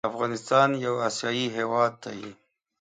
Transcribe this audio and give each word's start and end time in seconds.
افغانستان 0.11 0.69
يو 0.85 0.93
اسياى 1.09 1.45
هيواد 1.55 1.93
دى 2.03 2.21